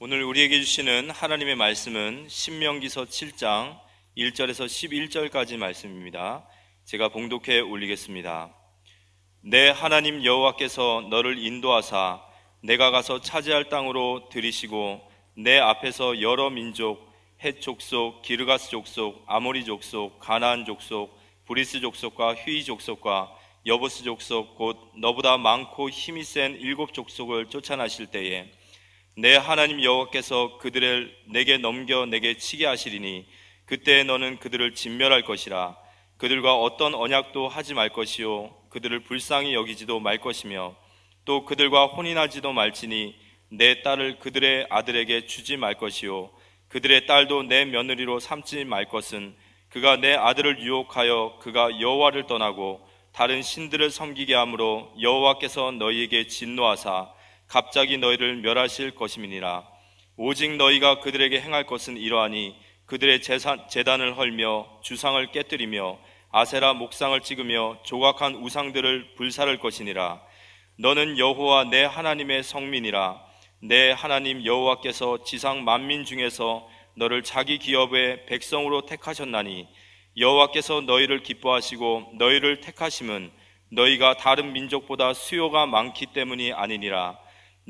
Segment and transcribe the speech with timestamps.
[0.00, 3.80] 오늘 우리에게 주시는 하나님의 말씀은 신명기서 7장
[4.16, 6.46] 1절에서 11절까지 말씀입니다.
[6.84, 8.54] 제가 봉독해 올리겠습니다.
[9.40, 12.22] 네 하나님 여호와께서 너를 인도하사
[12.60, 15.00] 네가 가서 차지할 땅으로 들이시고
[15.34, 17.12] 네 앞에서 여러 민족
[17.42, 23.36] 헷 족속, 기르가스 족속, 아모리 족속, 가나안 족속, 브리스 족속과 히위 족속과
[23.66, 28.52] 여부스 족속 곧 너보다 많고 힘이 센 일곱 족속을 쫓아내실 때에
[29.20, 33.26] 내 하나님 여호와께서 그들을 내게 넘겨 내게 치게 하시리니
[33.64, 35.76] 그때 너는 그들을 진멸할 것이라.
[36.18, 40.76] 그들과 어떤 언약도 하지 말 것이요 그들을 불쌍히 여기지도 말 것이며
[41.24, 43.16] 또 그들과 혼인하지도 말지니
[43.48, 46.30] 내 딸을 그들의 아들에게 주지 말 것이요
[46.68, 49.34] 그들의 딸도 내 며느리로 삼지 말 것은
[49.68, 57.17] 그가 내 아들을 유혹하여 그가 여호와를 떠나고 다른 신들을 섬기게 하므로 여호와께서 너희에게 진노하사
[57.48, 59.66] 갑자기 너희를 멸하실 것임이니라.
[60.18, 62.54] 오직 너희가 그들에게 행할 것은 이러하니
[62.84, 65.98] 그들의 재산, 재단을 헐며 주상을 깨뜨리며
[66.30, 70.20] 아세라 목상을 찍으며 조각한 우상들을 불살할 것이니라.
[70.78, 73.18] 너는 여호와 내 하나님의 성민이라.
[73.60, 79.66] 내 하나님 여호와께서 지상 만민 중에서 너를 자기 기업의 백성으로 택하셨나니
[80.18, 83.30] 여호와께서 너희를 기뻐하시고 너희를 택하심은
[83.70, 87.18] 너희가 다른 민족보다 수요가 많기 때문이 아니니라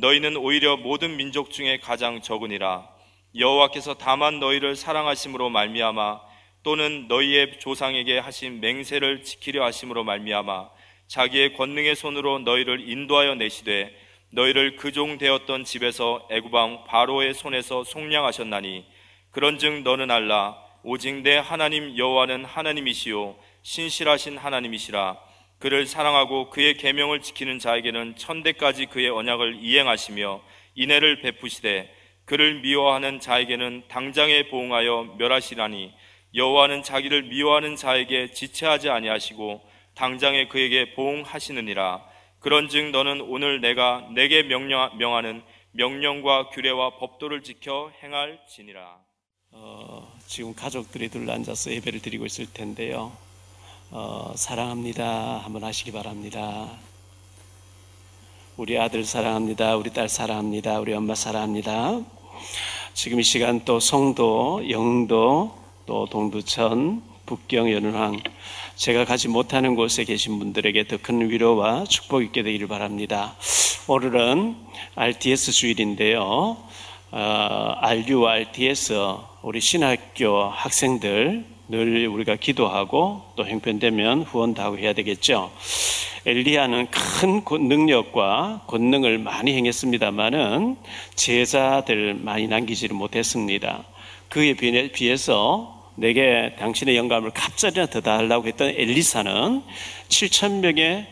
[0.01, 2.89] 너희는 오히려 모든 민족 중에 가장 적으니라.
[3.37, 6.21] 여호와께서 다만 너희를 사랑하심으로 말미암아
[6.63, 10.71] 또는 너희의 조상에게 하신 맹세를 지키려 하심으로 말미암아
[11.09, 13.93] 자기의 권능의 손으로 너희를 인도하여 내시되
[14.31, 18.87] 너희를 그 종 되었던 집에서 애구방 바로의 손에서 속량하셨나니
[19.33, 25.17] 그런즉 너는 알라 오직 내 하나님 여호와는 하나님이시요 신실하신 하나님이시라
[25.59, 30.41] 그를 사랑하고 그의 계명을 지키는 자에게는 천대까지 그의 언약을 이행하시며
[30.75, 31.93] 인애를 베푸시되
[32.25, 35.93] 그를 미워하는 자에게는 당장에 보응하여 멸하시라니
[36.35, 39.63] 여호와는 자기를 미워하는 자에게 지체하지 아니하시고
[39.95, 42.07] 당장에 그에게 보응하시느니라
[42.39, 48.99] 그런즉 너는 오늘 내가 내게 명령, 명하는 명령과 규례와 법도를 지켜 행할지니라
[49.51, 53.17] 어, 지금 가족들이 둘러 앉아서 예배를 드리고 있을 텐데요.
[53.91, 55.41] 어, 사랑합니다.
[55.43, 56.69] 한번 하시기 바랍니다.
[58.59, 59.77] 우리 아들 사랑합니다.
[59.77, 60.79] 우리 딸 사랑합니다.
[60.81, 62.01] 우리 엄마 사랑합니다.
[62.93, 65.57] 지금 이 시간 또 송도, 영도,
[65.87, 68.21] 또 동두천, 북경, 연운항
[68.77, 73.37] 제가 가지 못하는 곳에 계신 분들에게 더 큰 위로와 축복 있게 되기를 바랍니다.
[73.87, 74.55] 오늘은
[74.97, 76.59] RTS 주일인데요.
[77.11, 78.93] 어, RU, RTS
[79.41, 85.53] 우리 신학교 학생들 늘 우리가 기도하고 또 형편되면 후원도 하고 해야 되겠죠.
[86.25, 90.77] 엘리야는 큰 능력과 권능을 많이 행했습니다만은
[91.15, 93.85] 제자들 많이 남기지를 못했습니다.
[94.29, 99.63] 그에 비해서 내게 당신의 영감을 갑자기나 더 달라고 했던 엘리사는
[100.09, 101.07] 7천 명의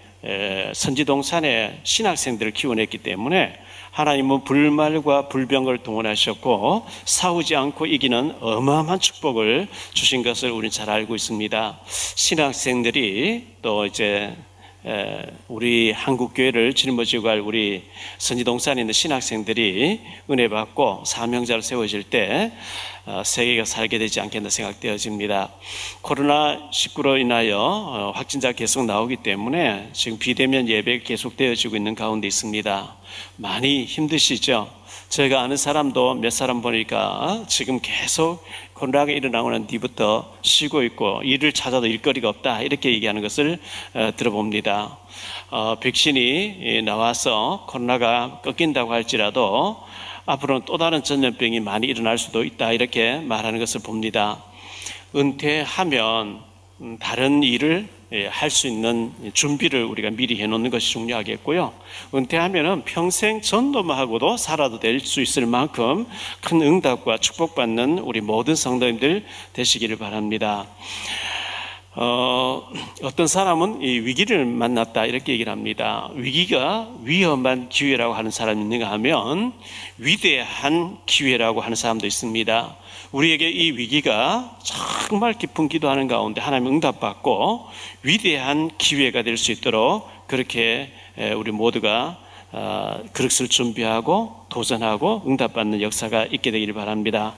[0.73, 3.59] 선지동산의 신학생들을 키워냈기 때문에
[3.97, 11.81] 하나님은 불말과 불병을 동원하셨고 싸우지 않고 이기는 어마어마한 축복을 주신 것을 우리는 잘 알고 있습니다.
[11.87, 14.37] 신학생들이 또 이제
[15.49, 17.85] 우리 한국 교회를 짊어지고 갈 우리
[18.19, 25.51] 선지동산에 있는 신학생들이 은혜 받고 사명자로 세워질 때 어, 세계가 살게 되지 않겠나 생각되어집니다.
[26.03, 32.97] 코로나 19로 인하여 어, 확진자 계속 나오기 때문에 지금 비대면 예배 계속되어지고 있는 가운데 있습니다.
[33.37, 34.69] 많이 힘드시죠?
[35.09, 41.53] 저희가 아는 사람도 몇 사람 보니까 지금 계속 코로나가 일어나고 난 뒤부터 쉬고 있고 일을
[41.53, 43.59] 찾아도 일거리가 없다 이렇게 얘기하는 것을
[43.95, 44.99] 어, 들어봅니다.
[45.51, 49.81] 어, 백신이 나와서 코로나가 꺾인다고 할지라도
[50.27, 54.43] 앞으로는 또 다른 전염병이 많이 일어날 수도 있다 이렇게 말하는 것을 봅니다.
[55.15, 56.41] 은퇴하면
[56.81, 61.73] 음, 다른 일을 예, 할수 있는 준비를 우리가 미리 해놓는 것이 중요하겠고요.
[62.15, 66.07] 은퇴하면은 평생 전도만 하고도 살아도 될 수 있을 만큼
[66.41, 69.25] 큰 응답과 축복받는 우리 모든 성도님들
[69.55, 70.67] 되시기를 바랍니다.
[71.99, 72.69] 어,
[73.03, 76.11] 어떤 사람은 이 위기를 만났다 이렇게 얘기를 합니다.
[76.15, 79.55] 위기가 위험한 기회라고 하는 사람이 있는가 하면
[79.97, 82.77] 위대한 기회라고 하는 사람도 있습니다.
[83.13, 87.67] 우리에게 이 위기가 정말 깊은 기도하는 가운데 하나님 응답받고
[88.03, 90.93] 위대한 기회가 될 수 있도록 그렇게
[91.37, 92.19] 우리 모두가
[92.53, 97.35] 어, 그릇을 준비하고 도전하고 응답받는 역사가 있게 되기를 바랍니다.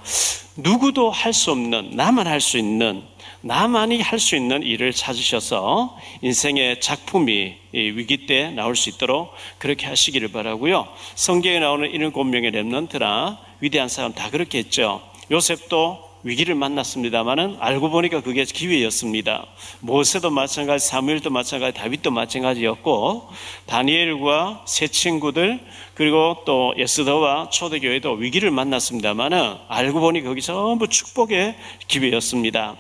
[0.57, 3.03] 누구도 할 수 없는 나만 할 수 있는
[3.49, 10.29] 나만이 할 수 있는 일을 찾으셔서 인생의 작품이 위기 때 나올 수 있도록 그렇게 하시기를
[10.33, 10.87] 바라고요.
[11.15, 15.01] 성경에 나오는 일곱 명의 렘넌트라 위대한 사람 다 그렇게 했죠.
[15.31, 19.47] 요셉도 위기를 만났습니다만은 알고 보니까 그게 기회였습니다.
[19.81, 23.29] 모세도 마찬가지, 사무엘도 마찬가지, 다윗도 마찬가지였고
[23.67, 25.61] 다니엘과 세 친구들
[25.95, 31.57] 그리고 또 예스더와 초대교회도 위기를 만났습니다만은 알고 보니 거기 전부 축복의
[31.87, 32.77] 기회였습니다.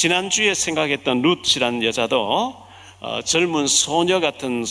[0.00, 2.56] 지난주에 생각했던 룻이라는 여자도
[3.00, 4.64] 어, 젊은 소녀 같은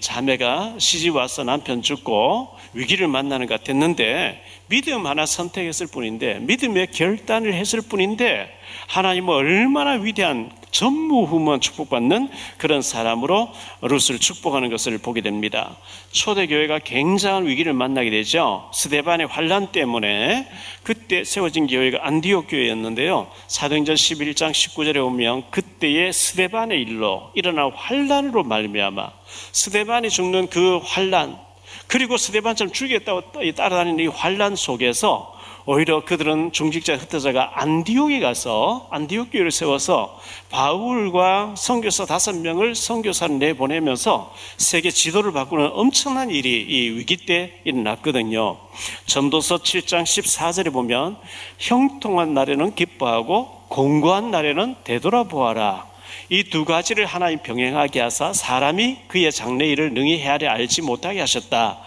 [0.00, 7.54] 자매가 시집 와서 남편 죽고 위기를 만나는 것 같았는데 믿음 하나 선택했을 뿐인데 믿음의 결단을
[7.54, 8.48] 했을 뿐인데
[8.88, 12.28] 하나님은 얼마나 위대한 전무후무한 축복받는
[12.58, 13.48] 그런 사람으로
[13.82, 15.76] 룻을 축복하는 것을 보게 됩니다.
[16.10, 18.70] 초대교회가 굉장한 위기를 만나게 되죠.
[18.74, 20.48] 스데반의 환란 때문에
[20.82, 23.30] 그때 세워진 교회가 안디옥 교회였는데요.
[23.46, 29.12] 사도행전 11장 19절에 보면 그때의 스데반의 일로 일어난 환란으로 말미암아
[29.52, 31.38] 스데반이 죽는 그 환란
[31.86, 35.34] 그리고 스데반처럼 죽이겠다고 따라다니는 이 환란 속에서
[35.66, 40.20] 오히려 그들은 중직자 흩어져가 안디옥에 가서 안디옥 교회를 세워서
[40.50, 48.58] 바울과 선교사 다섯 명을 선교사를 내보내면서 세계 지도를 바꾸는 엄청난 일이 이 위기 때 일어났거든요.
[49.06, 51.16] 전도서 7장 14절에 보면
[51.58, 55.93] 형통한 날에는 기뻐하고 공고한 날에는 되돌아보아라.
[56.30, 61.78] 이 두 가지를 하나님 병행하게 하사 사람이 그의 장래 일을 능히 헤아려 알지 못하게 하셨다.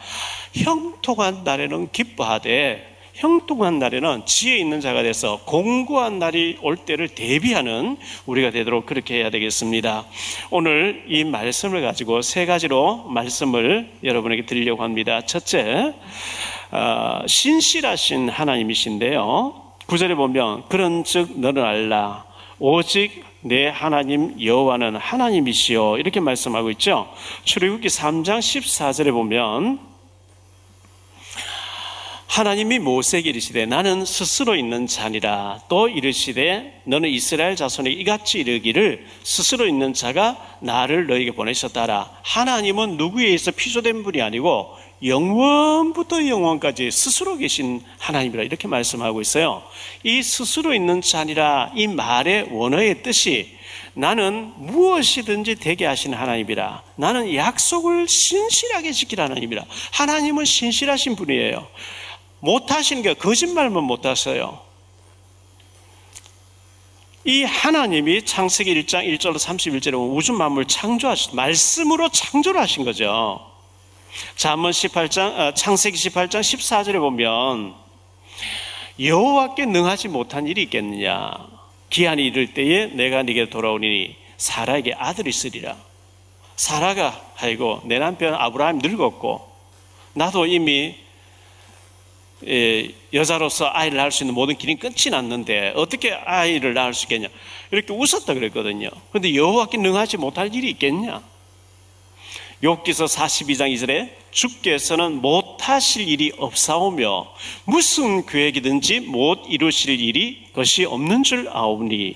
[0.53, 7.97] 형통한 날에는 기뻐하되 형통한 날에는 지혜 있는 자가 돼서 공고한 날이 올 때를 대비하는
[8.27, 10.05] 우리가 되도록 그렇게 해야 되겠습니다.
[10.51, 15.21] 오늘 이 말씀을 가지고 세 가지로 말씀을 여러분에게 드리려고 합니다.
[15.21, 15.95] 첫째,
[16.69, 19.63] 어, 신실하신 하나님이신데요.
[19.87, 22.26] 구절에 보면 그런 즉 너는 알라
[22.59, 25.97] 오직 내 하나님 여호와는 하나님이시요.
[25.97, 27.07] 이렇게 말씀하고 있죠.
[27.43, 29.79] 출애굽기 3장 14절에 보면
[32.25, 35.61] 하나님이 모세에게 이르시되 나는 스스로 있는 자니라.
[35.69, 42.11] 또 이르시되 너는 이스라엘 자손에 이같이 이르기를 스스로 있는 자가 나를 너에게 보내셨다라.
[42.23, 49.63] 하나님은 누구에 의해서 피조된 분이 아니고 영원부터 영원까지 스스로 계신 하나님이라 이렇게 말씀하고 있어요
[50.03, 53.57] 이 스스로 있는 자니라 이 말의 원어의 뜻이
[53.97, 56.83] 나는 무엇이든지 되게 하시는 하나님이라.
[56.97, 59.65] 나는 약속을 신실하게 지키는 하나님이라.
[59.93, 61.67] 하나님은 신실하신 분이에요.
[62.39, 64.61] 못하시는 게 거짓말만 못하셔요.
[67.25, 73.56] 이 하나님이 창세기 1장 1절로 31절에 우주 만물 창조하신 말씀으로 창조를 하신 거죠.
[74.35, 77.75] 잠언 18장 어, 창세기 18장 14절에 보면
[78.99, 81.31] 여호와께 능하지 못한 일이 있겠느냐?
[81.89, 85.77] 기한이 이를 때에 내가 네게 돌아오니 사라에게 아들이 있으리라.
[86.55, 89.47] 사라가 아이고 내 남편 아브라함 늙었고
[90.13, 90.95] 나도 이미
[92.47, 97.29] 예, 여자로서 아이를 낳을 수 있는 모든 길이 끝이 났는데 어떻게 아이를 낳을 수 있겠냐
[97.71, 101.21] 이렇게 웃었다 그랬거든요 그런데 여호와께 능하지 못할 일이 있겠냐
[102.63, 107.27] 욥기서 42장 2절에 주께서는 못하실 일이 없사오며
[107.65, 112.15] 무슨 계획이든지 못 이루실 일이 것이 없는 줄 아오니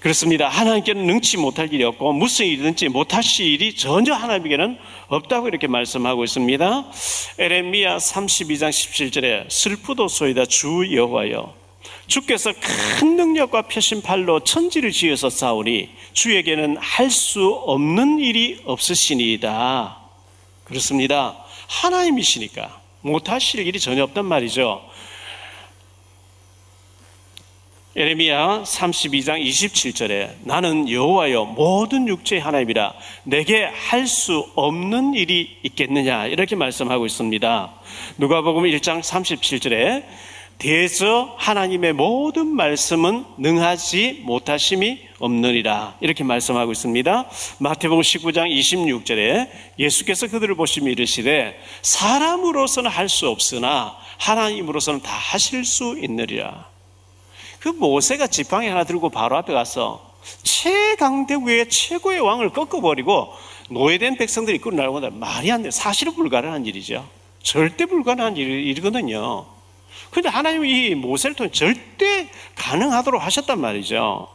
[0.00, 0.48] 그렇습니다.
[0.48, 4.78] 하나님께는 능치 못할 일이 없고 무슨 일이든지 못하실 일이 전혀 하나님에게는
[5.08, 6.84] 없다고 이렇게 말씀하고 있습니다.
[7.38, 11.59] 에레미야 32장 17절에 슬프도 소이다 주 여호와여
[12.10, 12.52] 주께서
[12.98, 19.96] 큰 능력과 표신 팔로 천지를 지어서 싸우니 주에게는 할 수 없는 일이 없으시니이다.
[20.64, 21.36] 그렇습니다.
[21.68, 24.82] 하나님이시니까 못하실 일이 전혀 없단 말이죠.
[27.96, 36.54] 에레미야 32장 27절에 나는 여호와여 모든 육체의 하나님이라 내게 할 수 없는 일이 있겠느냐 이렇게
[36.56, 37.72] 말씀하고 있습니다.
[38.18, 40.04] 누가복음 1장 37절에
[40.60, 47.30] 대저 하나님의 모든 말씀은 능하지 못하심이 없느니라 이렇게 말씀하고 있습니다.
[47.58, 49.48] 마태복음 19장 26절에
[49.78, 56.66] 예수께서 그들을 보시며 이르시되 사람으로서는 할 수 없으나 하나님으로서는 다 하실 수 있느리라.
[57.58, 63.32] 그 모세가 지팡이 하나 들고 바로 앞에 가서 최강대국의 최고의 왕을 꺾어버리고
[63.70, 65.70] 노예된 백성들이 이끌어 나오고 말이 안 돼.
[65.70, 67.08] 사실은 불가능한 일이죠.
[67.42, 69.59] 절대 불가능한 일이거든요.
[70.10, 74.28] 근데 하나님이 이 모세를 통해 절대 가능하도록 하셨단 말이죠.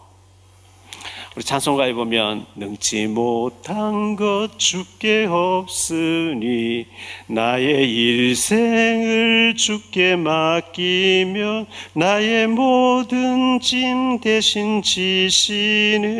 [1.35, 6.87] 우리 찬송가에 보면 능치 못한 것 주께 없으니
[7.27, 16.13] 나의 일생을 주께 맡기며 나의 모든 짐 대신 지시는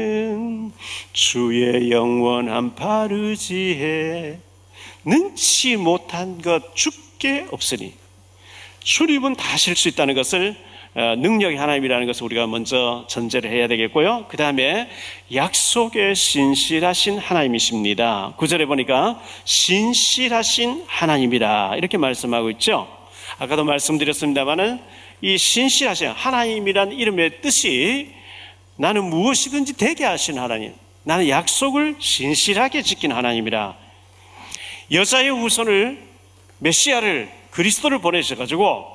[1.14, 4.42] 주의 영원한 파르지에
[5.06, 7.94] 능치 못한 것 주께 없으니
[8.86, 10.56] 출입은 다 하실 수 있다는 것을
[10.94, 14.28] 어, 능력이 하나님이라는 것을 우리가 먼저 전제를 해야 되겠고요.
[14.30, 14.88] 그 다음에
[15.34, 18.36] 약속에 신실하신 하나님이십니다.
[18.38, 22.88] 구절에 보니까 신실하신 하나님이라 이렇게 말씀하고 있죠.
[23.40, 24.80] 아까도 말씀드렸습니다만은
[25.22, 28.14] 이 신실하신 하나님이란 이름의 뜻이
[28.78, 30.74] 나는 무엇이든지 되게 하신 하나님,
[31.04, 33.76] 나는 약속을 신실하게 지킨 하나님이라.
[34.92, 35.98] 여자의 후손을
[36.60, 38.86] 메시아를 그리스도를 보내셔가지고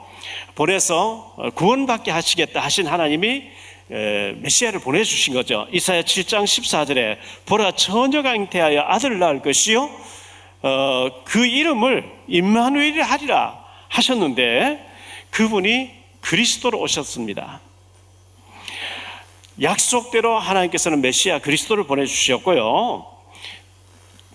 [0.54, 3.44] 보내서 구원받게 하시겠다 하신 하나님이
[3.88, 5.66] 메시아를 보내주신 거죠.
[5.72, 9.90] 이사야 7장 14절에 보라 처녀가 잉태하여 아들을 낳을 것이요
[10.62, 14.86] 어, 그 이름을 임마누엘이 하리라 하셨는데
[15.30, 15.90] 그분이
[16.20, 17.60] 그리스도로 오셨습니다.
[19.62, 23.19] 약속대로 하나님께서는 메시아 그리스도를 보내주셨고요.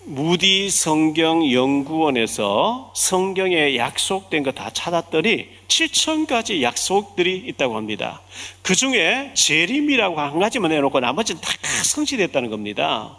[0.08, 8.20] 무디 성경 연구원에서 성경에 약속된 거 다 찾았더니 7천 가지 약속들이 있다고 합니다.
[8.62, 11.50] 그 중에 재림이라고 한 가지만 해놓고 나머지는 다
[11.82, 13.16] 성취됐다는 겁니다.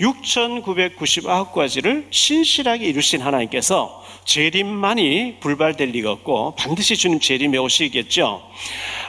[0.00, 8.42] 6,999가지를 신실하게 이루신 하나님께서 재림만이 불발될 리가 없고 반드시 주님 재림에 오시겠죠.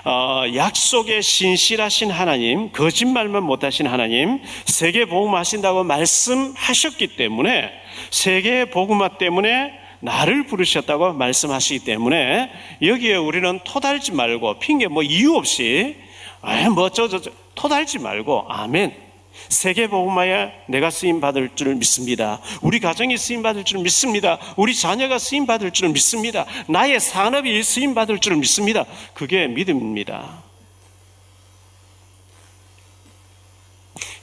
[0.06, 7.72] 어, 약속에 신실하신 하나님, 거짓말만 못하신 하나님, 세계 복음하신다고 말씀하셨기 때문에
[8.12, 12.52] 세계 복음화 때문에 나를 부르셨다고 말씀하시기 때문에
[12.84, 15.96] 여기에 우리는 토달지 말고 핑계 뭐 이유 없이
[16.42, 19.07] 아뭐 저 저 저, 토달지 말고 아멘
[19.50, 22.40] 세계 복음화에 내가 쓰임 받을 줄 믿습니다.
[22.62, 24.38] 우리 가정이 쓰임 받을 줄 믿습니다.
[24.56, 26.46] 우리 자녀가 쓰임 받을 줄 믿습니다.
[26.68, 28.86] 나의 산업이 쓰임 받을 줄 믿습니다.
[29.14, 30.44] 그게 믿음입니다.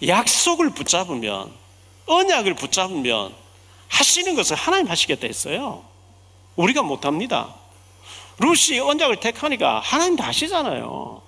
[0.07, 1.51] 약속을 붙잡으면
[2.07, 3.35] 언약을 붙잡으면
[3.89, 5.85] 하시는 것을 하나님 하시겠다 했어요.
[6.57, 7.55] 우리가 못합니다.
[8.39, 11.23] 루시 언약을 택하니까 하나님 다 하시잖아요.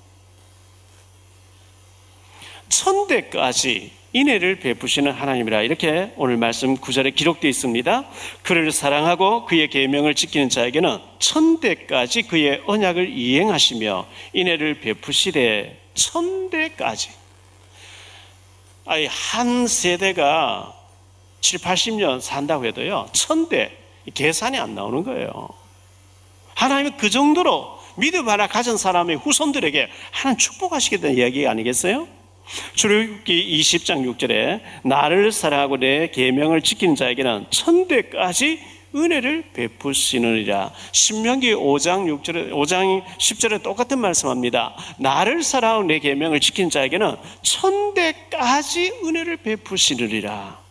[2.68, 8.04] 천대까지 인애를 베푸시는 하나님이라 이렇게 오늘 말씀 구절에 기록되어 있습니다.
[8.42, 17.10] 그를 사랑하고 그의 계명을 지키는 자에게는 천대까지 그의 언약을 이행하시며 인애를 베푸시되 천대까지
[18.86, 20.72] 아니 한 세대가
[21.42, 23.08] 7, 80년 산다고 해도요.
[23.12, 23.76] 천대
[24.14, 25.50] 계산이 안 나오는 거예요.
[26.54, 32.08] 하나님은 그 정도로 믿음 하나 가진 사람의 후손들에게 하나님 축복하시겠다는 이야기 아니겠어요?
[32.74, 40.72] 출애굽기 20장 6절에 나를 사랑하고 내 계명을 지키는 자에게는 천대까지 은혜를 베푸시느니라.
[40.92, 44.74] 신명기 5장 6절에 5장 10절에 똑같은 말씀합니다.
[44.98, 50.65] 나를 사랑하고 내 계명을 지키는 자에게는 천대까지 은혜를 베푸시느니라.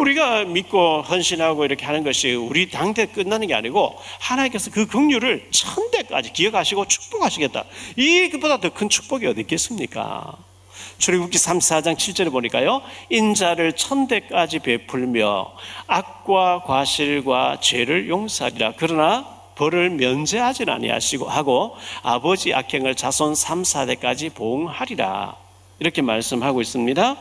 [0.00, 6.32] 우리가 믿고 헌신하고 이렇게 하는 것이 우리 당대 끝나는 게 아니고 하나님께서 그 긍휼을 천대까지
[6.32, 7.64] 기억하시고 축복하시겠다.
[7.96, 10.36] 이것보다 더 큰 축복이 어디 있겠습니까?
[10.98, 12.82] 출애굽기 3, 4장 7절에 보니까요.
[13.10, 15.52] 인자를 천대까지 베풀며
[15.86, 18.74] 악과 과실과 죄를 용서하리라.
[18.76, 19.26] 그러나
[19.56, 25.36] 벌을 면제하지 아니하시고 하고 아버지 악행을 자손 3, 4대까지 보응하리라.
[25.78, 27.16] 이렇게 말씀하고 있습니다.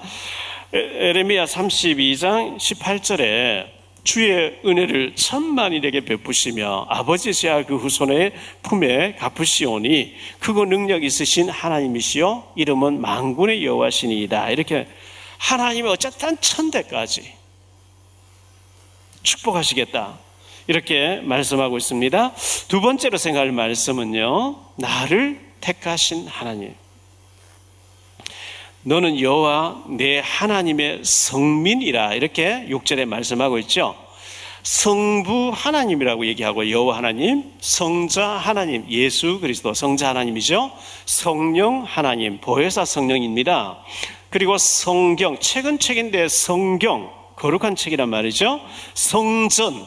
[0.78, 3.68] 에레미야 32장 18절에
[4.04, 13.00] 주의 은혜를 천만인에게 베푸시며 아버지 제아 그 후손의 품에 갚으시오니 그거 능력 있으신 하나님이시요 이름은
[13.00, 14.50] 망군의 여호와시니이다.
[14.50, 14.88] 이렇게
[15.38, 17.34] 하나님이 어쨌든 천대까지
[19.24, 20.20] 축복하시겠다.
[20.68, 22.34] 이렇게 말씀하고 있습니다.
[22.68, 26.76] 두 번째로 생각할 말씀은요 나를 택하신 하나님
[28.88, 33.96] 너는 여호와 내 하나님의 성민이라 이렇게 6절에 말씀하고 있죠.
[34.62, 40.72] 성부 하나님이라고 얘기하고 여호와 하나님, 성자 하나님, 예수 그리스도 성자 하나님이죠.
[41.08, 43.80] 성령 하나님, 보혜사 성령입니다.
[44.30, 48.62] 그리고 성경, 최근 책인데 성경, 거룩한 책이란 말이죠.
[48.94, 49.84] 성전,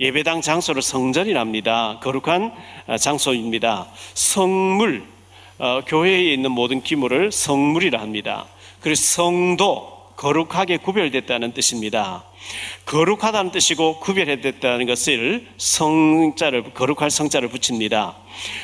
[0.00, 2.00] 예배당 장소를 성전이랍니다.
[2.02, 2.52] 거룩한
[2.98, 3.86] 장소입니다.
[4.14, 5.19] 성물,
[5.62, 8.46] 어, 교회에 있는 모든 기물을 성물이라 합니다.
[8.80, 12.24] 그래서 성도 거룩하게 구별됐다는 뜻입니다.
[12.86, 18.16] 거룩하다는 뜻이고 구별됐다는 것을 성자를 거룩할 성자를 붙입니다.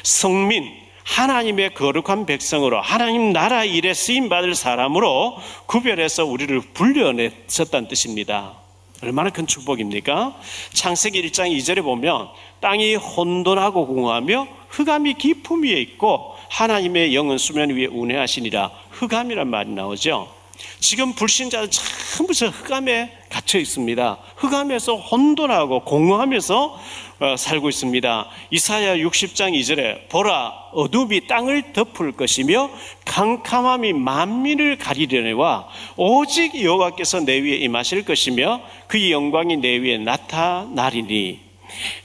[0.05, 0.73] 성민
[1.05, 5.37] 하나님의 거룩한 백성으로 하나님 나라 일에 쓰임 받을 사람으로
[5.67, 8.55] 구별해서 우리를 불려내셨다는 뜻입니다.
[9.03, 10.35] 얼마나 큰 축복입니까?
[10.73, 12.29] 창세기 1장 2절에 보면
[12.61, 20.37] 땅이 혼돈하고 공허하며 흑암이 깊음 위에 있고 하나님의 영은 수면 위에 운행하시니라 흑암이란 말이 나오죠.
[20.81, 24.19] 지금 불신자들 전부 저 흑암에 갇혀 있습니다.
[24.37, 26.81] 흑암에서 혼돈하고 공허하면서
[27.19, 28.29] 어, 살고 있습니다.
[28.51, 32.71] 이사야 60장 2절에 보라 어둠이 땅을 덮을 것이며
[33.07, 41.46] 캄캄함이 만민을 가리려니와 오직 여호와께서 내 위에 임하실 것이며 그의 영광이 내 위에 나타나리니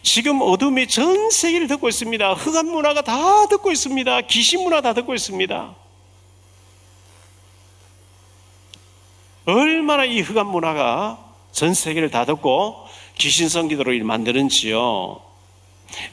[0.01, 2.33] 지금 어둠이 전 세계를 덮고 있습니다.
[2.33, 4.21] 흑암 문화가 다 덮고 있습니다.
[4.21, 5.75] 귀신 문화 다 덮고 있습니다.
[9.45, 11.17] 얼마나 이 흑암 문화가
[11.51, 12.85] 전 세계를 다 덮고
[13.17, 15.21] 귀신 성 기도를 만드는지요.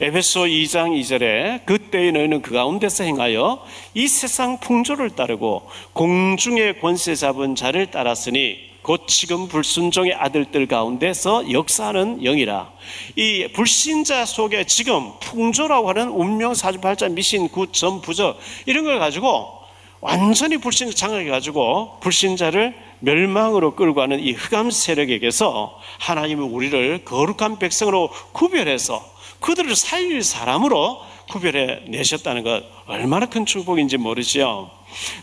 [0.01, 7.55] 에베소 2장 2절에 그때의 너희는 그 가운데서 행하여 이 세상 풍조를 따르고 공중의 권세 잡은
[7.55, 12.71] 자를 따랐으니 곧 지금 불순종의 아들들 가운데서 역사하는 영이라.
[13.15, 19.59] 이 불신자 속에 지금 풍조라고 하는 운명 사주팔자 미신 구점 부적 이런 걸 가지고
[20.01, 28.09] 완전히 불신자 장악해 가지고 불신자를 멸망으로 끌고 가는 이 흑암 세력에게서 하나님은 우리를 거룩한 백성으로
[28.31, 29.03] 구별해서
[29.39, 34.69] 그들을 살릴 사람으로 구별해 내셨다는 것 얼마나 큰 축복인지 모르죠.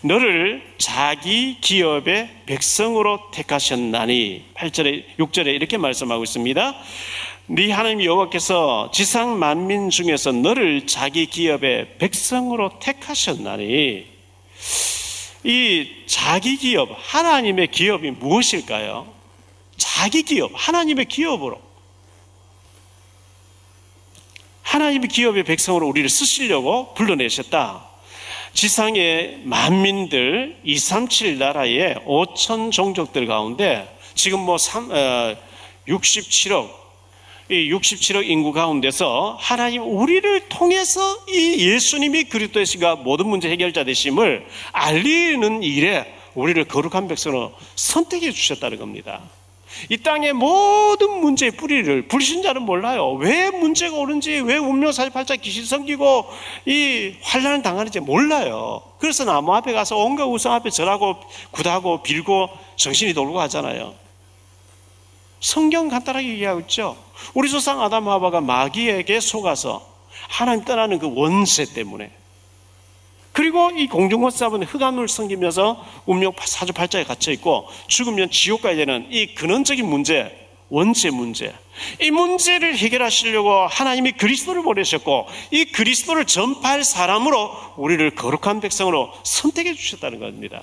[0.03, 6.75] 너를 자기 기업의 백성으로 택하셨나니 8절에 6절에 이렇게 말씀하고 있습니다.
[7.49, 14.07] 네 하나님 여호와께서 지상 만민 중에서 너를 자기 기업의 백성으로 택하셨나니
[15.45, 19.07] 이 자기 기업, 하나님의 기업이 무엇일까요?
[19.77, 21.66] 자기 기업, 하나님의 기업으로.
[24.77, 27.87] 하나님의 기업의 백성으로 우리를 쓰시려고 불러내셨다.
[28.53, 35.37] 지상의 만민들 237 나라의 5천 종족들 가운데 지금 뭐 3, 어,
[35.89, 36.71] 67억
[37.51, 45.63] 이 67억 인구 가운데서 하나님 우리를 통해서 이 예수님이 그리스도이시가 모든 문제 해결자 되심을 알리는
[45.63, 49.23] 일에 우리를 거룩한 백성으로 선택해 주셨다는 겁니다.
[49.89, 53.13] 이 땅의 모든 문제의 뿌리를 불신자는 몰라요.
[53.13, 56.27] 왜 문제가 오는지, 왜 운명 사십팔자 귀신 섬기고
[56.67, 58.83] 이 환란을 당하는지 몰라요.
[58.99, 61.17] 그래서 나무 앞에 가서 온갖 우상 앞에 절하고
[61.51, 63.95] 굿하고 빌고 정신이 돌고 하잖아요.
[65.41, 66.97] 성경 간단하게 얘기하고 있죠.
[67.35, 69.87] 우리 조상 아담 하바가 마귀에게 속아서
[70.29, 72.11] 하나님 떠나는 그 원세 때문에
[73.37, 73.87] 그리고 이
[74.31, 80.35] 싸움은 흑암을 섬기면서 운명 사주팔자에 갇혀 있고 죽으면 지옥 가야 되는 이 근원적인 문제,
[80.71, 81.55] 원죄 문제.
[82.01, 90.19] 이 문제를 해결하시려고 하나님이 그리스도를 보내셨고 이 그리스도를 전파할 사람으로 우리를 거룩한 백성으로 선택해 주셨다는
[90.19, 90.63] 겁니다.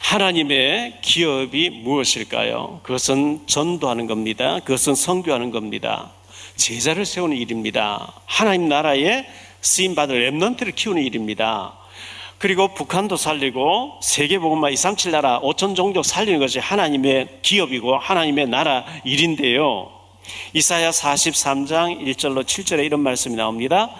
[0.00, 2.80] 하나님의 기업이 무엇일까요?
[2.82, 4.60] 그것은 전도하는 겁니다.
[4.60, 6.12] 그것은 성교하는 겁니다.
[6.56, 8.12] 제자를 세우는 일입니다.
[8.26, 9.26] 하나님 나라에
[9.60, 11.78] 쓰임 받을 랩넌트를 키우는 일입니다.
[12.38, 19.90] 그리고 북한도 살리고 세계복음화 237 나라 5천 종족 살리는 것이 하나님의 기업이고 하나님의 나라 일인데요.
[20.52, 23.90] 이사야 43장 1절로 7절에 이런 말씀이 나옵니다.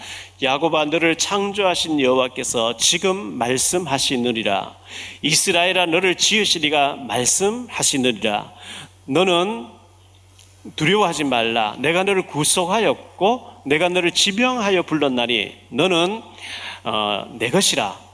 [0.42, 4.74] 야곱아 너를 창조하신 여호와께서 지금 말씀하시느니라
[5.22, 8.52] 이스라엘아 너를 지으시리가 말씀하시느니라
[9.06, 9.66] 너는
[10.76, 11.74] 두려워하지 말라.
[11.78, 16.22] 내가 너를 구속하였고 내가 너를 지명하여 불렀나니 너는
[16.84, 18.04] 어, 내 것이라.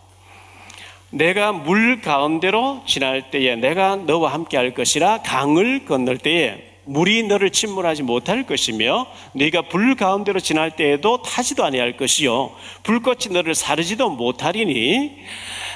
[1.10, 7.50] 내가 물 가운데로 지날 때에 내가 너와 함께 할 것이라 강을 건널 때에 물이 너를
[7.50, 12.50] 침몰하지 못할 것이며 네가 불 가운데로 지날 때에도 타지도 아니할 것이요.
[12.82, 15.12] 불꽃이 너를 사르지도 못하리니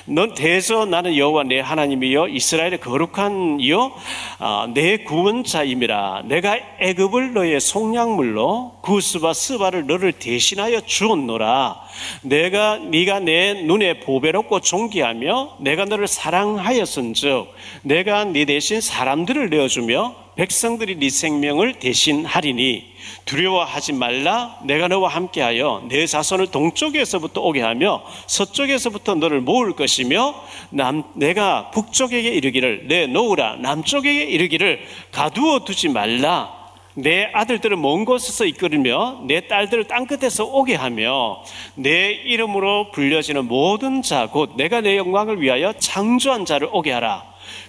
[0.07, 3.95] 넌 대서 나는 여호와 내 하나님이여 이스라엘의 거룩한 이여
[4.41, 6.25] 아, 내 구원자임이라.
[6.27, 11.81] 내가 애굽을 너의 속량물로 구스바 스바를 너를 대신하여 주었노라
[12.23, 17.49] 내가 네가 내 눈에 보배롭고 존귀하며 내가 너를 사랑하였은즉
[17.83, 24.59] 내가 네 대신 사람들을 내어주며 백성들이 네 생명을 대신하리니 두려워하지 말라.
[24.65, 30.35] 내가 너와 함께하여 내 자손을 동쪽에서부터 오게 하며 서쪽에서부터 너를 모을 것이며
[30.71, 34.81] 남 내가 북쪽에게 이르기를 내 놓으라 남쪽에게 이르기를
[35.13, 36.64] 가두어 두지 말라
[36.95, 41.43] 내 아들들을 먼 곳에서 이끌으며 내 딸들을 땅끝에서 오게 하며
[41.75, 47.25] 내 이름으로 불려지는 모든 자 곧 내가 내 영광을 위하여 창조한 자를 오게 하라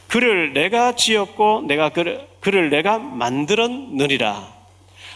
[0.08, 4.48] 그를 내가 지었고 내가 그를, 그를 내가 만들었느니라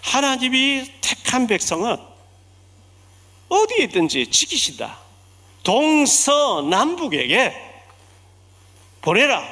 [0.01, 1.97] 하나님이 택한 백성은
[3.49, 4.97] 어디에 있든지 지키신다.
[5.63, 7.53] 동서남북에게
[9.01, 9.43] 보내라.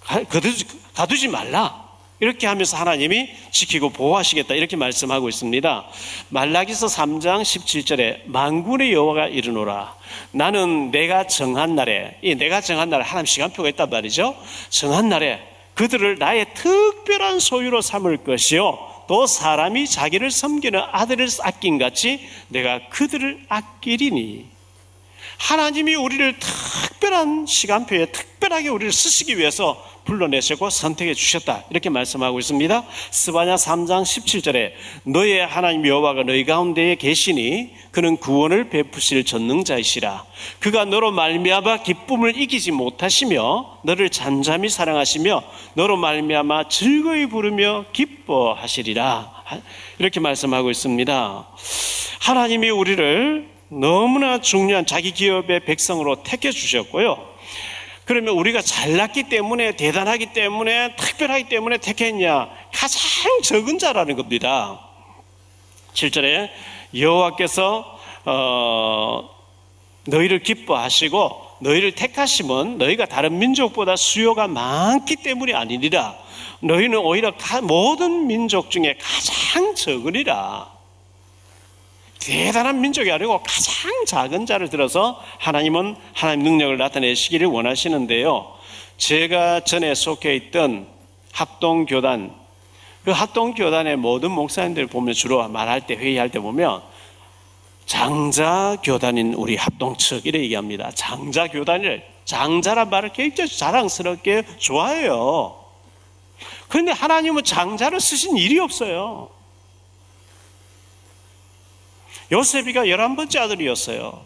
[0.00, 1.89] 가두지, 가두지 말라.
[2.20, 4.54] 이렇게 하면서 하나님이 지키고 보호하시겠다.
[4.54, 5.86] 이렇게 말씀하고 있습니다.
[6.28, 9.94] 말라기서 3장 17절에 만군의 여호와가 이르노라.
[10.32, 14.36] 나는 내가 정한 날에, 이 내가 정한 날에 하나님 시간표가 있단 말이죠.
[14.68, 15.40] 정한 날에
[15.74, 18.78] 그들을 나의 특별한 소유로 삼을 것이요.
[19.08, 24.46] 또 사람이 자기를 섬기는 아들을 아낀 같이 내가 그들을 아끼리니.
[25.38, 31.64] 하나님이 우리를 특별한 시간표에 특 별하게 우리를 쓰시기 위해서 불러내시고 선택해 주셨다.
[31.70, 32.84] 이렇게 말씀하고 있습니다.
[33.12, 34.72] 스바냐 3장 17절에
[35.04, 40.24] 너의 하나님 여호와가 너희 가운데에 계시니 그는 구원을 베푸실 전능자이시라.
[40.58, 49.32] 그가 너로 말미암아 기쁨을 이기지 못하시며 너를 잠잠히 사랑하시며 너로 말미암아 즐거이 부르며 기뻐하시리라.
[49.98, 51.48] 이렇게 말씀하고 있습니다.
[52.20, 57.29] 하나님이 우리를 너무나 중요한 자기 기업의 백성으로 택해 주셨고요.
[58.04, 62.48] 그러면 우리가 잘났기 때문에 대단하기 때문에 특별하기 때문에 택했냐?
[62.72, 64.80] 가장 적은 자라는 겁니다.
[65.94, 66.50] 7절에
[66.98, 69.30] 여호와께서 어,
[70.06, 76.16] 너희를 기뻐하시고 너희를 택하심은 너희가 다른 민족보다 수요가 많기 때문이 아니니라.
[76.60, 77.32] 너희는 오히려
[77.62, 80.79] 모든 민족 중에 가장 적으리라.
[82.20, 88.54] 대단한 민족이 아니고 가장 작은 자를 들어서 하나님은 하나님 능력을 나타내시기를 원하시는데요.
[88.98, 90.86] 제가 전에 속해 있던
[91.32, 92.34] 합동교단,
[93.04, 96.82] 그 합동교단의 모든 목사님들 보면 주로 말할 때, 회의할 때 보면
[97.86, 100.90] 장자교단인 우리 합동 측, 이래 얘기합니다.
[100.94, 105.56] 장자교단을, 장자란 말을 굉장히 자랑스럽게 좋아해요.
[106.68, 109.30] 그런데 하나님은 장자를 쓰신 일이 없어요.
[112.32, 114.24] 요셉이가 열한 번째 아들이었어요.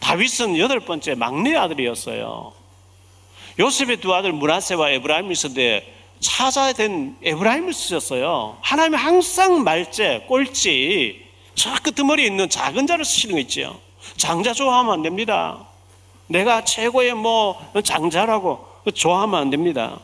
[0.00, 2.52] 다윗은 여덟 번째 막내 아들이었어요.
[3.58, 8.58] 요셉의 두 아들 문하세와 에브라임이 있었는데 찾아야 된 에브라임을 쓰셨어요.
[8.62, 13.80] 하나님이 항상 말째, 꼴찌, 저 끄트머리에 있는 작은 자를 쓰시는 거 있죠.
[14.16, 15.66] 장자 좋아하면 안 됩니다.
[16.26, 20.00] 내가 최고의 뭐 장자라고 좋아하면 안 됩니다.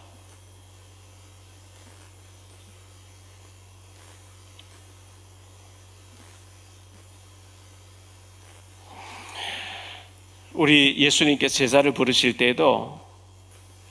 [10.57, 12.99] 우리 예수님께 제자를 부르실 때에도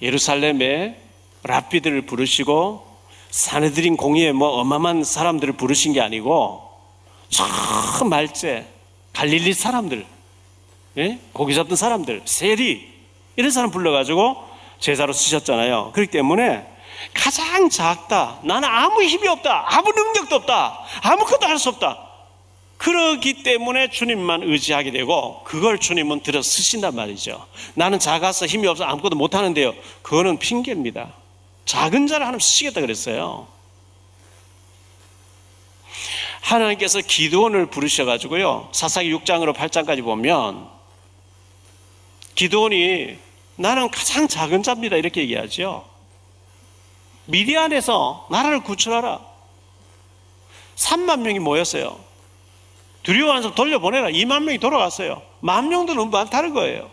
[0.02, 1.00] 예루살렘에
[1.44, 2.86] 랍비들을 부르시고
[3.30, 6.68] 사내들인 공의에 뭐 어마어마한 사람들을 부르신 게 아니고
[7.30, 7.46] 저
[8.06, 8.66] 말째
[9.14, 10.06] 갈릴리 사람들
[10.98, 11.20] 예?
[11.34, 12.94] 고기 잡던 사람들 세리
[13.36, 14.38] 이런 사람 불러가지고
[14.80, 15.92] 제자로 쓰셨잖아요.
[15.94, 16.66] 그렇기 때문에
[17.14, 18.40] 가장 작다.
[18.44, 19.66] 나는 아무 힘이 없다.
[19.68, 20.80] 아무 능력도 없다.
[21.02, 22.05] 아무것도 할 수 없다
[22.86, 27.48] 그러기 때문에 주님만 의지하게 되고 그걸 주님은 들어 쓰신단 말이죠.
[27.74, 29.74] 나는 작아서 힘이 없어 아무것도 못하는데요.
[30.04, 31.12] 그거는 핑계입니다.
[31.66, 33.48] 작은 자를 하나님 쓰시겠다 그랬어요.
[36.42, 38.70] 하나님께서 기도원을 부르셔가지고요.
[38.72, 40.70] 사사기 6장으로 8장까지 보면
[42.36, 43.18] 기도원이
[43.56, 44.96] 나는 가장 작은 자입니다.
[44.96, 45.90] 이렇게 얘기하죠.
[47.26, 49.22] 미디안에서 나라를 구출하라.
[50.76, 52.05] 3만 명이 모였어요.
[53.06, 54.10] 두려워하면서 돌려보내라.
[54.10, 55.22] 2만 명이 돌아갔어요.
[55.40, 56.90] 만 명도 너무 많다는 거예요.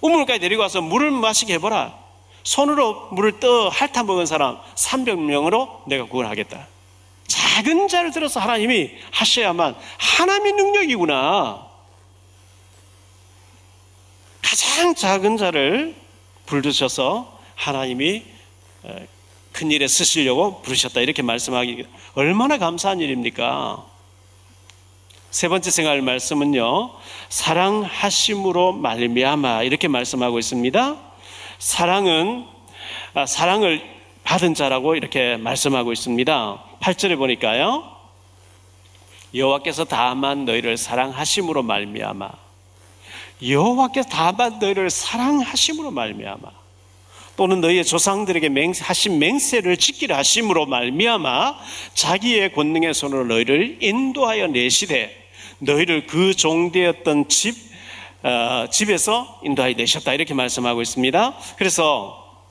[0.00, 1.94] 우물까지 데리고 와서 물을 마시게 해보라.
[2.42, 6.66] 손으로 물을 떠 핥아 먹은 사람 300명으로 내가 구원하겠다.
[7.26, 11.66] 작은 자를 들어서 하나님이 하셔야만 하나님의 능력이구나.
[14.40, 15.94] 가장 작은 자를
[16.46, 18.22] 부르셔서 하나님이
[19.52, 21.00] 큰 일에 쓰시려고 부르셨다.
[21.00, 23.97] 이렇게 말씀하기 얼마나 감사한 일입니까?
[25.30, 26.90] 세 번째 생활 말씀은요.
[27.28, 30.96] 사랑하심으로 말미암아 이렇게 말씀하고 있습니다.
[31.58, 32.46] 사랑은
[33.14, 33.82] 아, 사랑을
[34.24, 36.64] 받은 자라고 이렇게 말씀하고 있습니다.
[36.80, 37.98] 8절에 보니까요.
[39.34, 42.30] 여호와께서 다만 너희를 사랑하심으로 말미암아
[43.46, 46.50] 여호와께서 다만 너희를 사랑하심으로 말미암아
[47.38, 48.50] 또는 너희의 조상들에게
[48.82, 51.56] 하신 맹세를 지키려 하심으로 말미암아
[51.94, 55.14] 자기의 권능의 손으로 너희를 인도하여 내시되
[55.60, 57.54] 너희를 그 종되었던 집
[58.24, 61.36] 어, 집에서 인도하여 내셨다 이렇게 말씀하고 있습니다.
[61.56, 62.44] 그래서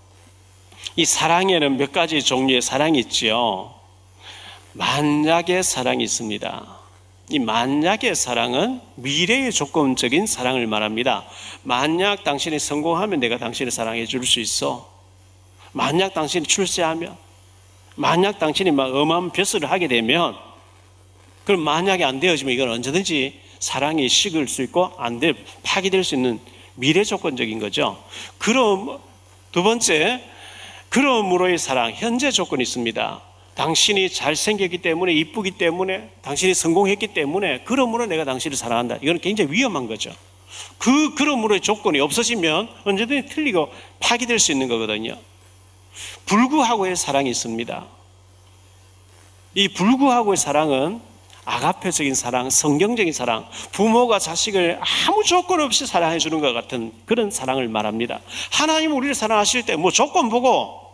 [0.96, 3.74] 이 사랑에는 몇 가지 종류의 사랑이 있지요.
[4.72, 6.77] 만약의 사랑이 있습니다.
[7.30, 11.26] 이 만약의 사랑은 미래의 조건적인 사랑을 말합니다.
[11.64, 14.90] 만약 당신이 성공하면 내가 당신을 사랑해 줄 수 있어.
[15.74, 17.18] 만약 당신이 출세하면,
[17.96, 20.36] 만약 당신이 막 엄한 벼슬을 하게 되면
[21.44, 26.40] 그럼 만약에 안 되어지면 이건 언제든지 사랑이 식을 수 있고 안 돼, 파기될 수 있는
[26.76, 28.02] 미래 조건적인 거죠.
[28.38, 29.00] 그럼
[29.52, 30.24] 두 번째,
[30.90, 33.22] 그러므로의 사랑, 현재 조건이 있습니다.
[33.58, 38.98] 당신이 잘생겼기 때문에, 이쁘기 때문에, 당신이 성공했기 때문에, 그러므로 내가 당신을 사랑한다.
[39.02, 40.14] 이건 굉장히 위험한 거죠.
[40.78, 45.18] 그, 그러므로의 조건이 없어지면 언제든지 틀리고 파기될 수 있는 거거든요.
[46.28, 47.88] 불구하고의 사랑이 있습니다.
[49.56, 51.02] 이 불구하고의 사랑은
[51.44, 57.68] 아가페적인 사랑, 성경적인 사랑, 부모가 자식을 아무 조건 없이 사랑해 주는 것 같은 그런 사랑을
[57.70, 58.20] 말합니다.
[58.52, 60.87] 하나님 우리를 사랑하실 때 뭐 조건 보고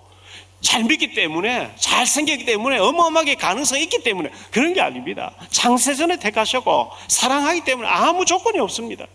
[0.63, 5.35] 잘 믿기 때문에 잘 생겼기 때문에 어마어마하게 가능성이 있기 때문에 그런 게 아닙니다.
[5.51, 9.05] 창세전에 택하셨고 사랑하기 때문에 아무 조건이 없습니다.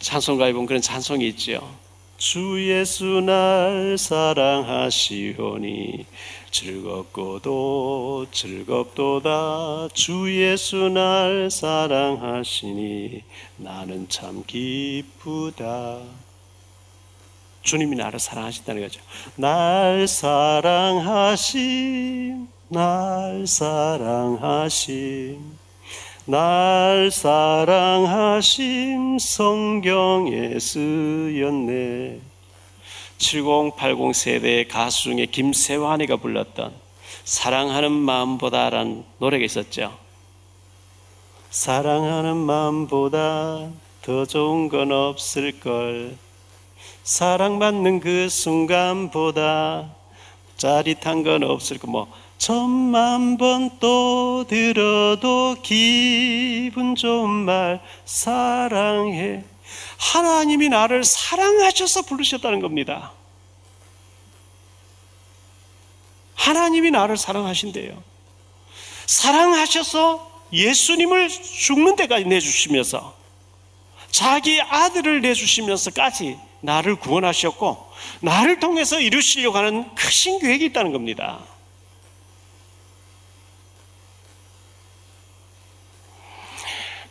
[0.00, 1.81] 찬송가에 보면 그런 찬송이 있죠.
[2.22, 4.46] 주 예수 날 사랑하시오니
[6.52, 9.88] 즐겁고도 즐겁도다.
[9.92, 13.24] 주 예수 날 사랑하시니
[13.56, 15.98] 나는 참 기쁘다.
[17.62, 19.00] 주님이 나를 사랑하신다는 거죠.
[19.34, 21.56] 날 사랑하심
[22.68, 25.40] 날 사랑하심
[26.24, 28.58] 날 사랑하심
[29.18, 32.20] 성경에 쓰였네.
[33.18, 36.72] 7080 세대의 가수 중에 김세환이가 불렀던
[37.24, 39.98] 사랑하는 마음보다란 노래가 있었죠.
[41.50, 43.68] 사랑하는 마음보다
[44.02, 46.16] 더 좋은 건 없을걸.
[47.02, 49.90] 사랑받는 그 순간보다
[50.56, 59.44] 짜릿한 건 없을걸 뭐 천만 번 또 들어도 기분 좋은 말 사랑해
[59.96, 63.12] 하나님이 나를 사랑하셔서 부르셨다는 겁니다.
[66.34, 68.02] 하나님이 나를 사랑하신대요.
[69.06, 73.14] 사랑하셔서 예수님을 죽는 데까지 내주시면서
[74.10, 81.51] 자기 아들을 내주시면서까지 나를 구원하셨고 나를 통해서 이루시려고 하는 크신 계획이 있다는 겁니다.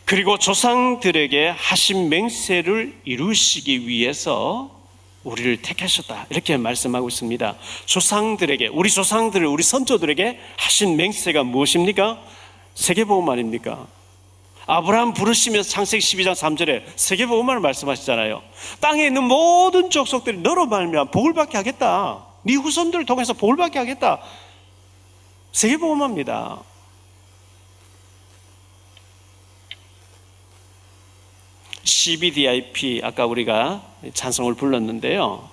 [0.04, 4.70] 그리고 조상들에게 하신 맹세를 이루시기 위해서
[5.24, 6.26] 우리를 택하셨다.
[6.30, 7.56] 이렇게 말씀하고 있습니다.
[7.86, 12.20] 조상들에게, 우리 조상들, 우리 선조들에게 하신 맹세가 무엇입니까?
[12.74, 13.86] 세계보험 아닙니까?
[14.66, 18.42] 아브라함 부르시면서 창세기 12장 3절에 세계보험을 말씀하시잖아요.
[18.80, 22.24] 땅에 있는 모든 족속들이 너로 말미암아 복을 받게 하겠다.
[22.42, 24.20] 네 후손들을 통해서 복을 받게 하겠다.
[25.52, 26.60] 세계복음화입니다.
[31.92, 33.82] CVDIP 아까 우리가
[34.14, 35.48] 찬송을 불렀는데요.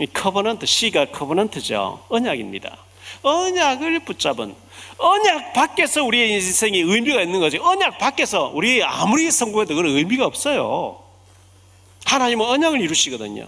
[0.00, 2.04] 이 커버넌트 C가 커버넌트죠.
[2.08, 2.76] 언약입니다.
[3.22, 4.54] 언약을 붙잡은
[4.98, 7.58] 언약 밖에서 우리의 인생이 의미가 있는 거지.
[7.58, 11.02] 언약 밖에서 우리 아무리 성공해도 그런 의미가 없어요.
[12.04, 13.46] 하나님은 언약을 이루시거든요.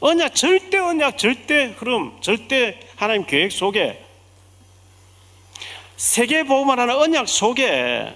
[0.00, 4.04] 언약 절대 언약 절대 흐름 절대 하나님 계획 속에
[5.96, 8.14] 세계 보험을 하는 언약 속에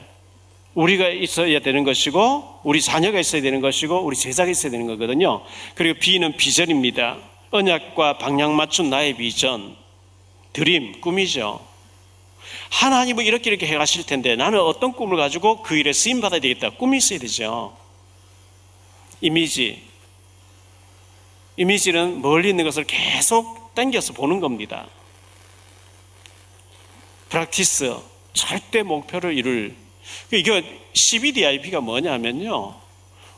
[0.75, 5.43] 우리가 있어야 되는 것이고 우리 자녀가 있어야 되는 것이고 우리 제자가 있어야 되는 거거든요.
[5.75, 7.19] 그리고 B는 비전입니다.
[7.51, 9.77] 언약과 방향 맞춘 나의 비전,
[10.55, 11.61] 드림, 꿈이죠.
[12.71, 16.71] 하나님은 이렇게 이렇게 해가실 텐데 나는 어떤 꿈을 가지고 그 일에 쓰임 받아야 되겠다.
[16.71, 17.77] 꿈이 있어야 되죠.
[19.21, 19.83] 이미지.
[21.57, 24.87] 이미지는 멀리 있는 것을 계속 당겨서 보는 겁니다.
[27.29, 27.95] 프락티스.
[28.33, 29.77] 절대 목표를 이룰
[30.33, 32.75] 이게 CBDIP가 뭐냐면요.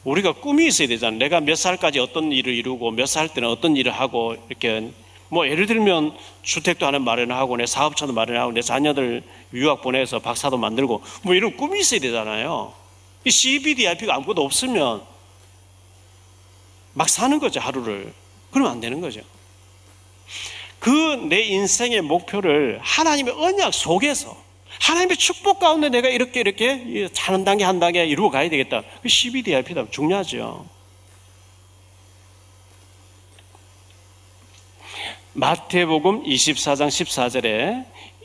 [0.05, 1.19] 우리가 꿈이 있어야 되잖아요.
[1.19, 4.91] 내가 몇 살까지 어떤 일을 이루고 몇 살 때는 어떤 일을 하고 이렇게
[5.31, 9.23] 뭐 예를 들면 주택도 하나 마련하고 내 사업처도 마련하고 내 자녀들
[9.55, 12.75] 유학 보내서 박사도 만들고 뭐 이런 꿈이 있어야 되잖아요.
[13.25, 15.03] 이 CBDIP가 아무것도 없으면
[16.93, 18.13] 막 사는 거죠 하루를.
[18.51, 19.21] 그러면 안 되는 거죠.
[20.79, 24.37] 그 내 인생의 목표를 하나님의 언약 속에서
[24.81, 28.83] 하나님의 축복 가운데 내가 이렇게 이렇게 한 단계 한 단계 이루어 가야 되겠다.
[29.03, 29.91] 그 CBDIP다.
[29.91, 30.67] 중요하죠.
[35.35, 37.85] 마태복음 24장 14절에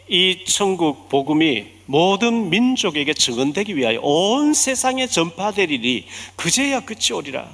[0.10, 7.50] 이 천국 복음이 모든 민족에게 증언되기 위하여 온 세상에 전파되리니 그제야 끝이 오리라.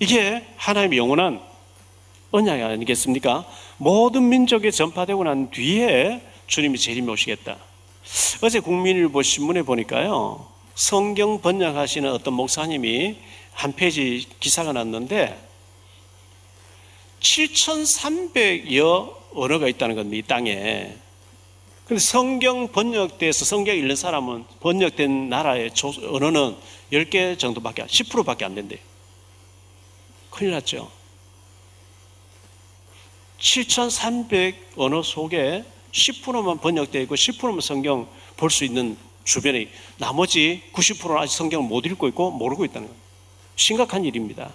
[0.00, 1.40] 이게 하나님의 영원한
[2.32, 3.46] 언약이 아니겠습니까?
[3.78, 7.56] 모든 민족에 전파되고 난 뒤에 주님이 재림에 오시겠다.
[8.42, 10.46] 어제 국민일보 신문에 보니까요.
[10.74, 13.16] 성경 번역하시는 어떤 목사님이
[13.52, 15.38] 한 페이지 기사가 났는데
[17.20, 20.16] 7,300여 언어가 있다는 겁니다.
[20.16, 20.94] 이 땅에.
[21.86, 25.70] 근데 성경 번역돼서 성경 읽는 사람은 번역된 나라의
[26.10, 26.56] 언어는
[26.92, 28.78] 10개 정도밖에, 10%밖에 안 된대요.
[30.30, 30.90] 큰일 났죠.
[33.38, 41.36] 7,300 언어 속에 10%만 번역되어 있고 10%만 성경 볼 수 있는 주변에 나머지 90%는 아직
[41.36, 43.00] 성경을 못 읽고 있고 모르고 있다는 거예요.
[43.56, 44.52] 심각한 일입니다.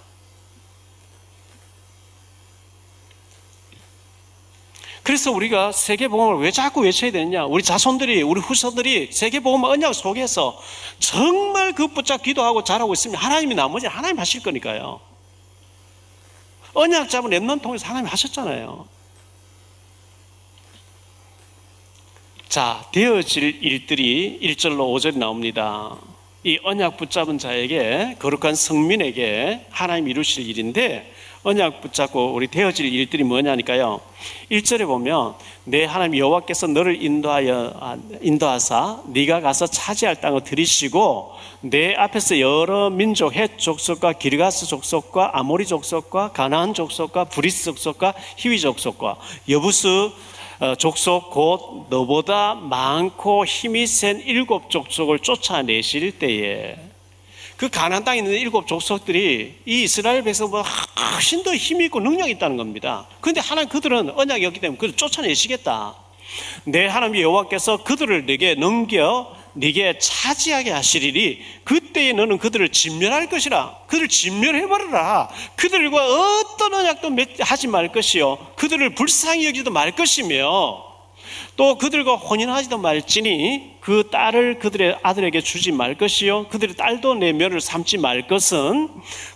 [5.01, 7.45] 그래서 우리가 세계복음을 왜 자꾸 외쳐야 되느냐?
[7.45, 10.61] 우리 자손들이, 우리 후손들이 세계복음 언약 속에서
[10.99, 14.99] 정말 그 붙잡 기도하고 잘하고 있으면 하나님이 나머지 하나님 하실 거니까요.
[16.75, 18.98] 언약 잡은 랩넌 통해서 하나님 하셨잖아요.
[22.49, 25.95] 자, 되어질 일들이 1절로 5절이 나옵니다.
[26.43, 34.01] 이 언약 붙잡은 자에게, 거룩한 성민에게 하나님 이루실 일인데, 언약 붙잡고 우리 되어질 일들이 뭐냐니까요.
[34.49, 41.31] 1절에 보면 내 하나님 여호와께서 너를 인도하여 아, 인도하사 네가 가서 차지할 땅을 들이시고
[41.61, 48.59] 네 앞에서 여러 민족 헷 족속과 기르가스 족속과 아모리 족속과 가나안 족속과 브리스 족속과 히위
[48.59, 50.11] 족속과 여부스 어,
[50.77, 56.75] 족속 곧 너보다 많고 힘이 센 일곱 족속을 쫓아내실 때에
[57.55, 60.69] 그 가나안 땅에 있는 일곱 족속들이 이 이스라엘 백성보다
[61.13, 63.05] 훨씬 더 힘이 있고 능력이 있다는 겁니다.
[63.19, 65.95] 그런데 하나님 그들은 언약이 없기 때문에 그들 쫓아내시겠다.
[66.65, 73.75] 내 하나님 여호와께서 그들을 내게 넘겨 네게 차지하게 하시리니 그때에 너는 그들을 진멸할 것이라.
[73.87, 75.29] 그들을 진멸해버려라.
[75.55, 78.37] 그들과 어떤 언약도 하지 말 것이요.
[78.55, 80.87] 그들을 불쌍히 여기도 말 것이며
[81.57, 86.47] 또 그들과 혼인하지도 말지니 그 딸을 그들의 아들에게 주지 말 것이요.
[86.47, 88.89] 그들의 딸도 내 면을 삼지 말 것은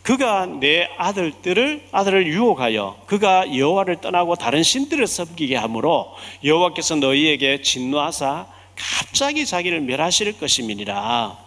[0.04, 6.14] 그가 내 아들들을 아들을 유혹하여 그가 여호와를 떠나고 다른 신들을 섬기게 하므로
[6.46, 11.38] 여호와께서 너희에게 진노하사 갑자기 자기를 멸하실 것임이니라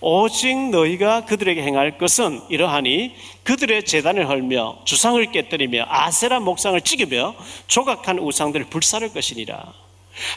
[0.00, 7.34] 오직 너희가 그들에게 행할 것은 이러하니 그들의 재단을 헐며 주상을 깨뜨리며 아세라 목상을 찌르며
[7.66, 9.72] 조각한 우상들을 불사를 것이니라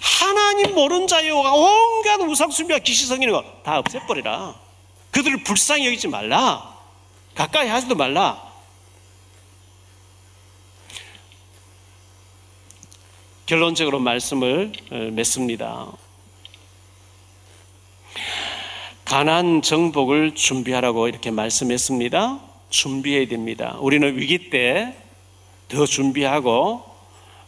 [0.01, 4.55] 하나님 모른 자여가 온갖 우상 숭배와 기시성이는 거 다 없애버리라.
[5.11, 6.75] 그들을 불쌍히 여기지 말라.
[7.35, 8.41] 가까이 하지도 말라.
[13.45, 15.87] 결론적으로 말씀을 어, 맺습니다.
[19.09, 22.39] 가난 정복을 준비하라고 이렇게 말씀했습니다.
[22.69, 23.75] 준비해야 됩니다.
[23.79, 24.93] 우리는 위기 때
[25.69, 26.83] 더 준비하고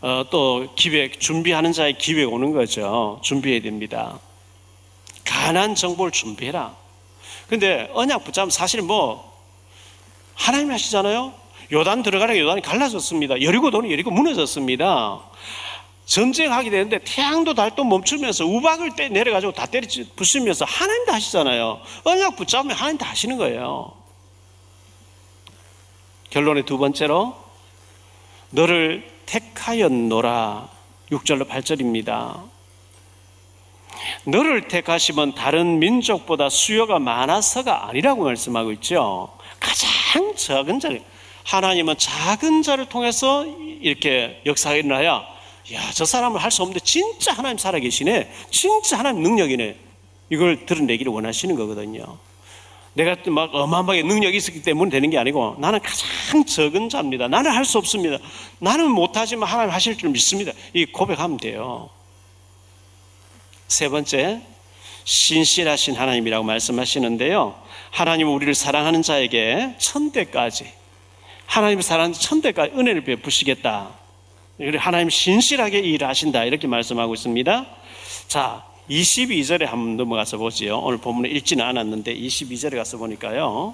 [0.01, 3.19] 어, 또 기획, 준비하는 자의 기획 오는 거죠.
[3.23, 4.19] 준비해야 됩니다.
[5.23, 6.75] 가난 정보를 준비해라.
[7.47, 9.31] 근데 언약 붙잡으면 사실 뭐,
[10.33, 11.33] 하나님 하시잖아요?
[11.71, 13.41] 요단 들어가라 요단이 갈라졌습니다.
[13.41, 15.21] 여리고 돈이 여리고 무너졌습니다.
[16.11, 21.79] 전쟁하게 되는데 태양도 달도 멈추면서 우박을 떼, 내려가지고 다 때리 부수면서 하나님도 하시잖아요.
[22.03, 23.93] 언약 붙잡으면 하나님 다 하시는 거예요.
[26.29, 27.37] 결론의 두 번째로
[28.49, 30.67] 너를 택하였노라.
[31.11, 32.43] 6절로 8절입니다.
[34.25, 39.33] 너를 택하시면 다른 민족보다 수요가 많아서가 아니라고 말씀하고 있죠.
[39.61, 40.89] 가장 적은 자
[41.45, 45.31] 하나님은 작은 자를 통해서 이렇게 역사가 일어나야,
[45.73, 48.31] 야, 저 사람을 할수 없는데 진짜 하나님 살아계시네.
[48.49, 49.75] 진짜 하나님 능력이네.
[50.29, 52.17] 이걸 드러내기를 원하시는 거거든요.
[52.93, 57.27] 내가 막 어마어마하게 능력이 있었기 때문에 되는 게 아니고 나는 가장 적은 자입니다.
[57.27, 58.17] 나는 할 수 없습니다.
[58.59, 60.51] 나는 못하지만 하나님 하실 줄 믿습니다.
[60.73, 61.89] 이 고백하면 돼요.
[63.67, 64.41] 세 번째,
[65.05, 67.55] 신실하신 하나님이라고 말씀하시는데요.
[67.91, 70.71] 하나님은 우리를 사랑하는 자에게 천대까지,
[71.45, 74.00] 하나님을 사랑하는 천대까지 은혜를 베푸시겠다.
[74.77, 76.45] 하나님 신실하게 일하신다.
[76.45, 77.65] 이렇게 말씀하고 있습니다.
[78.27, 80.79] 자, 22절에 한번 넘어가서 보지요.
[80.79, 83.73] 오늘 본문에 읽지는 않았는데 22절에 가서 보니까요.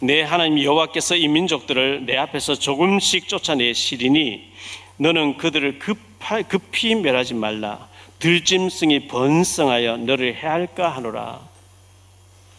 [0.00, 4.52] 내 하나님 여호와께서 이 민족들을 내 앞에서 조금씩 쫓아내시리니
[4.96, 7.88] 너는 그들을 급하, 급히 멸하지 말라.
[8.18, 11.40] 들짐승이 번성하여 너를 해할까 하노라.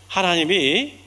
[0.08, 0.99] 하나님이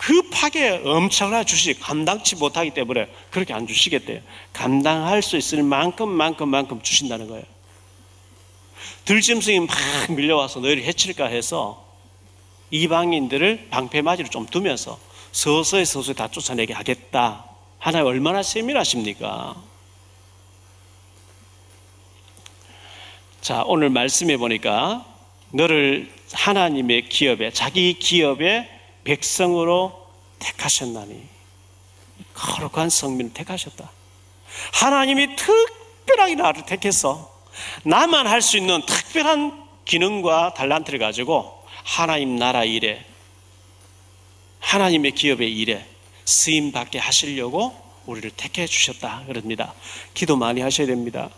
[0.00, 4.22] 급하게 엄청나 주시 감당치 못하기 때문에 그렇게 안 주시겠대요.
[4.54, 7.44] 감당할 수 있을 만큼 만큼 만큼 주신다는 거예요.
[9.04, 9.68] 들짐승이 막
[10.08, 11.84] 밀려와서 너희를 해칠까 해서
[12.70, 14.98] 이방인들을 방패맞이로 좀 두면서
[15.32, 17.44] 서서히 서서히 다 쫓아내게 하겠다.
[17.78, 19.54] 하나님 얼마나 세밀하십니까?
[23.42, 25.04] 자, 오늘 말씀해 보니까
[25.50, 28.79] 너를 하나님의 기업에 자기 기업의
[29.10, 30.06] 백성으로
[30.38, 31.20] 택하셨나니
[32.32, 33.90] 거룩한 성민을 택하셨다.
[34.72, 37.28] 하나님이 특별하게 나를 택해서
[37.82, 43.04] 나만 할 수 있는 특별한 기능과 달란트를 가지고 하나님 나라 일에
[44.60, 45.84] 하나님의 기업의 일에
[46.24, 47.74] 쓰임 받게 하시려고
[48.06, 49.74] 우리를 택해 주셨다 그럽니다.
[50.14, 51.30] 기도 많이 하셔야 됩니다.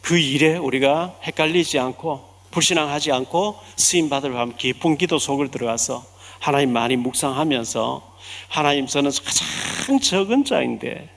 [0.00, 6.11] 그 일에 우리가 헷갈리지 않고 불신앙하지 않고 쓰임 받으려 하면 깊은 기도 속을 들어가서
[6.42, 8.16] 하나님 많이 묵상하면서
[8.48, 11.08] 하나님 저는 가장 적은 자인데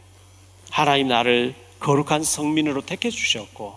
[0.70, 3.76] 하나님 나를 거룩한 성민으로 택해 주셨고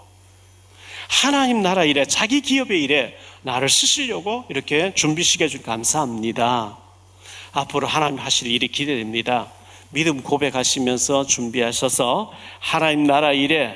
[1.08, 6.76] 하나님 나라 일에 자기 기업의 일에 나를 쓰시려고 이렇게 준비시켜 주 감사합니다.
[7.52, 9.50] 앞으로 하나님 하실 일이 기대됩니다.
[9.88, 13.74] 믿음 고백하시면서 준비하셔서 하나님 나라 일에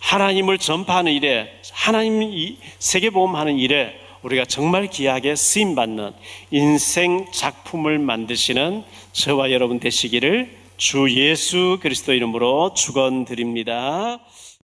[0.00, 6.12] 하나님을 전파하는 일에 하나님 세계보험하는 일에 우리가 정말 귀하게 쓰임 받는
[6.50, 14.20] 인생 작품을 만드시는 저와 여러분 되시기를 주 예수 그리스도 이름으로 축원드립니다.